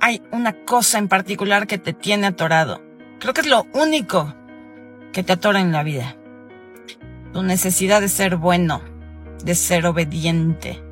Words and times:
hay 0.00 0.22
una 0.32 0.52
cosa 0.64 0.98
en 0.98 1.08
particular 1.08 1.66
que 1.66 1.78
te 1.78 1.92
tiene 1.92 2.26
atorado. 2.26 2.82
Creo 3.18 3.34
que 3.34 3.42
es 3.42 3.46
lo 3.46 3.66
único 3.74 4.34
que 5.12 5.22
te 5.22 5.34
atora 5.34 5.60
en 5.60 5.72
la 5.72 5.82
vida. 5.82 6.16
Tu 7.32 7.42
necesidad 7.42 8.00
de 8.00 8.08
ser 8.08 8.36
bueno, 8.36 8.80
de 9.44 9.54
ser 9.54 9.86
obediente, 9.86 10.82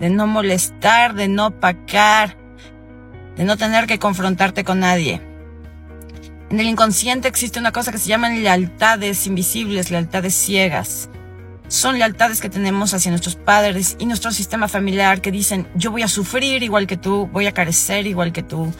de 0.00 0.10
no 0.10 0.26
molestar, 0.26 1.14
de 1.14 1.28
no 1.28 1.60
pacar, 1.60 2.36
de 3.36 3.44
no 3.44 3.56
tener 3.56 3.86
que 3.86 3.98
confrontarte 3.98 4.64
con 4.64 4.80
nadie. 4.80 5.20
En 6.50 6.60
el 6.60 6.66
inconsciente 6.66 7.28
existe 7.28 7.58
una 7.58 7.72
cosa 7.72 7.92
que 7.92 7.98
se 7.98 8.08
llaman 8.08 8.42
lealtades 8.42 9.26
invisibles, 9.26 9.90
lealtades 9.90 10.34
ciegas. 10.34 11.10
Son 11.68 11.98
lealtades 11.98 12.40
que 12.40 12.50
tenemos 12.50 12.94
hacia 12.94 13.10
nuestros 13.10 13.36
padres 13.36 13.96
y 13.98 14.06
nuestro 14.06 14.30
sistema 14.32 14.68
familiar 14.68 15.20
que 15.20 15.30
dicen, 15.30 15.66
yo 15.74 15.90
voy 15.90 16.02
a 16.02 16.08
sufrir 16.08 16.62
igual 16.62 16.86
que 16.86 16.96
tú, 16.96 17.26
voy 17.32 17.46
a 17.46 17.52
carecer 17.52 18.06
igual 18.06 18.32
que 18.32 18.42
tú, 18.42 18.72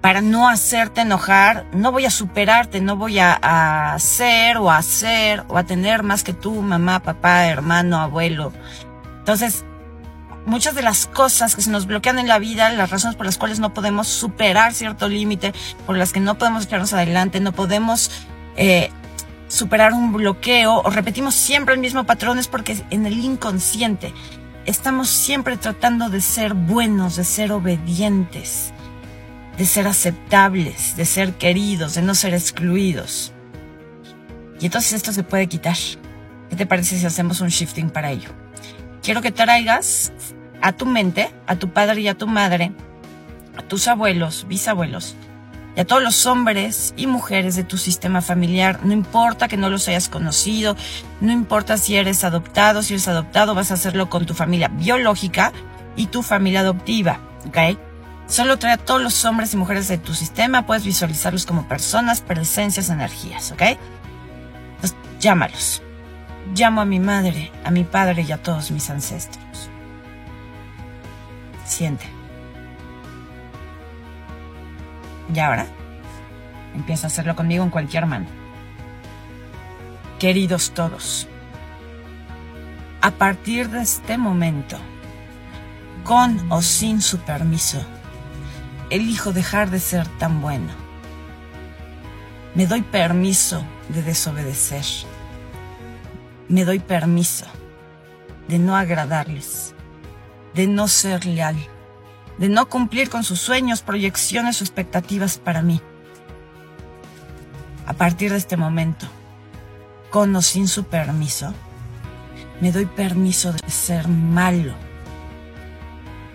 para 0.00 0.20
no 0.20 0.48
hacerte 0.50 1.00
enojar, 1.00 1.64
no 1.72 1.90
voy 1.90 2.04
a 2.04 2.10
superarte, 2.10 2.82
no 2.82 2.96
voy 2.96 3.18
a, 3.18 3.38
a 3.94 3.98
ser 3.98 4.58
o 4.58 4.70
a 4.70 4.76
hacer 4.76 5.44
o 5.48 5.56
a 5.56 5.64
tener 5.64 6.02
más 6.02 6.22
que 6.22 6.34
tú, 6.34 6.60
mamá, 6.60 7.00
papá, 7.02 7.46
hermano, 7.46 7.98
abuelo. 7.98 8.52
Entonces, 9.20 9.64
muchas 10.46 10.74
de 10.74 10.82
las 10.82 11.06
cosas 11.06 11.56
que 11.56 11.62
se 11.62 11.70
nos 11.70 11.86
bloquean 11.86 12.18
en 12.18 12.28
la 12.28 12.38
vida, 12.38 12.70
las 12.70 12.90
razones 12.90 13.16
por 13.16 13.26
las 13.26 13.38
cuales 13.38 13.60
no 13.60 13.72
podemos 13.72 14.06
superar 14.08 14.74
cierto 14.74 15.08
límite, 15.08 15.54
por 15.86 15.96
las 15.96 16.12
que 16.12 16.20
no 16.20 16.36
podemos 16.36 16.64
echarnos 16.64 16.92
adelante, 16.92 17.40
no 17.40 17.52
podemos 17.52 18.10
eh, 18.56 18.90
superar 19.54 19.92
un 19.92 20.12
bloqueo 20.12 20.82
o 20.82 20.90
repetimos 20.90 21.34
siempre 21.34 21.74
el 21.74 21.80
mismo 21.80 22.04
patrón 22.04 22.38
es 22.38 22.48
porque 22.48 22.76
en 22.90 23.06
el 23.06 23.18
inconsciente 23.18 24.12
estamos 24.66 25.08
siempre 25.08 25.56
tratando 25.56 26.08
de 26.08 26.20
ser 26.20 26.54
buenos, 26.54 27.16
de 27.16 27.24
ser 27.24 27.52
obedientes 27.52 28.72
de 29.56 29.66
ser 29.66 29.86
aceptables, 29.86 30.96
de 30.96 31.04
ser 31.04 31.34
queridos, 31.34 31.94
de 31.94 32.02
no 32.02 32.14
ser 32.14 32.34
excluidos. 32.34 33.32
Y 34.60 34.66
entonces 34.66 34.94
esto 34.94 35.12
se 35.12 35.22
puede 35.22 35.46
quitar. 35.46 35.76
¿Qué 36.50 36.56
te 36.56 36.66
parece 36.66 36.98
si 36.98 37.06
hacemos 37.06 37.40
un 37.40 37.48
shifting 37.48 37.90
para 37.90 38.10
ello? 38.10 38.30
Quiero 39.02 39.22
que 39.22 39.32
traigas 39.32 40.12
a 40.60 40.72
tu 40.72 40.86
mente, 40.86 41.30
a 41.46 41.56
tu 41.56 41.70
padre 41.70 42.00
y 42.00 42.08
a 42.08 42.16
tu 42.16 42.26
madre, 42.26 42.72
a 43.56 43.62
tus 43.62 43.86
abuelos, 43.88 44.46
bisabuelos, 44.48 45.14
y 45.76 45.80
a 45.80 45.84
todos 45.84 46.02
los 46.02 46.26
hombres 46.26 46.94
y 46.96 47.06
mujeres 47.06 47.56
de 47.56 47.64
tu 47.64 47.76
sistema 47.78 48.20
familiar. 48.20 48.80
No 48.84 48.92
importa 48.92 49.48
que 49.48 49.56
no 49.56 49.70
los 49.70 49.88
hayas 49.88 50.08
conocido, 50.08 50.76
no 51.20 51.32
importa 51.32 51.76
si 51.76 51.96
eres 51.96 52.24
adoptado, 52.24 52.82
si 52.82 52.94
eres 52.94 53.08
adoptado, 53.08 53.54
vas 53.54 53.70
a 53.70 53.74
hacerlo 53.74 54.08
con 54.08 54.26
tu 54.26 54.34
familia 54.34 54.68
biológica 54.68 55.52
y 55.96 56.06
tu 56.06 56.22
familia 56.22 56.60
adoptiva, 56.60 57.20
¿ok? 57.48 57.78
Solo 58.26 58.58
trae 58.58 58.72
a 58.72 58.78
todos 58.78 59.02
los 59.02 59.24
hombres 59.24 59.52
y 59.52 59.56
mujeres 59.56 59.88
de 59.88 59.98
tu 59.98 60.14
sistema, 60.14 60.64
puedes 60.64 60.84
visualizarlos 60.84 61.44
como 61.44 61.68
personas, 61.68 62.20
presencias, 62.20 62.88
energías, 62.88 63.52
¿ok? 63.52 63.62
Entonces, 64.76 64.96
llámalos. 65.20 65.82
Llamo 66.54 66.80
a 66.80 66.84
mi 66.84 67.00
madre, 67.00 67.50
a 67.64 67.70
mi 67.70 67.84
padre 67.84 68.24
y 68.26 68.32
a 68.32 68.42
todos 68.42 68.70
mis 68.70 68.88
ancestros. 68.90 69.70
Siente. 71.64 72.23
Y 75.32 75.38
ahora, 75.38 75.66
empieza 76.74 77.06
a 77.06 77.08
hacerlo 77.08 77.36
conmigo 77.36 77.64
en 77.64 77.70
cualquier 77.70 78.06
mano. 78.06 78.26
Queridos 80.18 80.72
todos, 80.72 81.28
a 83.00 83.10
partir 83.10 83.68
de 83.68 83.82
este 83.82 84.16
momento, 84.16 84.78
con 86.04 86.50
o 86.50 86.62
sin 86.62 87.02
su 87.02 87.18
permiso, 87.18 87.84
elijo 88.90 89.32
dejar 89.32 89.70
de 89.70 89.80
ser 89.80 90.06
tan 90.18 90.40
bueno. 90.40 90.72
Me 92.54 92.66
doy 92.66 92.82
permiso 92.82 93.64
de 93.88 94.02
desobedecer. 94.02 94.84
Me 96.48 96.64
doy 96.64 96.78
permiso 96.78 97.46
de 98.48 98.58
no 98.58 98.76
agradarles, 98.76 99.74
de 100.54 100.66
no 100.66 100.88
ser 100.88 101.26
leal, 101.26 101.56
de 102.38 102.48
no 102.48 102.68
cumplir 102.68 103.10
con 103.10 103.24
sus 103.24 103.40
sueños, 103.40 103.82
proyecciones 103.82 104.60
o 104.60 104.64
expectativas 104.64 105.38
para 105.38 105.62
mí. 105.62 105.80
A 107.86 107.92
partir 107.92 108.30
de 108.30 108.38
este 108.38 108.56
momento, 108.56 109.06
con 110.10 110.34
o 110.34 110.42
sin 110.42 110.68
su 110.68 110.84
permiso, 110.84 111.52
me 112.60 112.72
doy 112.72 112.86
permiso 112.86 113.52
de 113.52 113.70
ser 113.70 114.08
malo. 114.08 114.74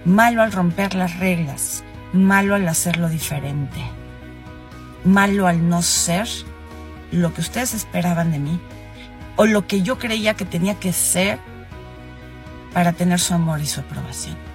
Malo 0.06 0.42
al 0.42 0.52
romper 0.52 0.96
las 0.96 1.18
reglas, 1.20 1.84
malo 2.14 2.56
al 2.56 2.68
hacerlo 2.68 3.10
diferente, 3.10 3.82
malo 5.04 5.48
al 5.48 5.68
no 5.68 5.82
ser 5.82 6.28
lo 7.12 7.34
que 7.34 7.42
ustedes 7.42 7.74
esperaban 7.74 8.32
de 8.32 8.40
mí 8.40 8.60
o 9.36 9.46
lo 9.46 9.68
que 9.68 9.82
yo 9.82 9.98
creía 9.98 10.36
que 10.36 10.46
tenía 10.46 10.76
que 10.76 10.94
ser 10.94 11.40
para 12.74 12.94
tener 12.94 13.20
su 13.20 13.34
amor 13.34 13.62
y 13.62 13.66
su 13.66 13.80
aprobación. 13.80 14.49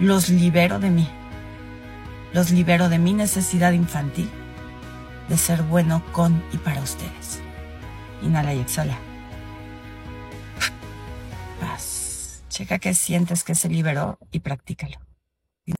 Los 0.00 0.30
libero 0.30 0.78
de 0.78 0.88
mí, 0.88 1.06
los 2.32 2.50
libero 2.50 2.88
de 2.88 2.98
mi 2.98 3.12
necesidad 3.12 3.72
infantil 3.72 4.30
de 5.28 5.36
ser 5.36 5.62
bueno 5.62 6.02
con 6.12 6.42
y 6.54 6.56
para 6.56 6.80
ustedes. 6.80 7.38
Inhala 8.22 8.54
y 8.54 8.60
exhala. 8.60 8.96
Paz. 11.60 12.42
Checa 12.48 12.78
qué 12.78 12.94
sientes 12.94 13.44
que 13.44 13.54
se 13.54 13.68
liberó 13.68 14.18
y 14.32 14.40
practícalo. 14.40 14.96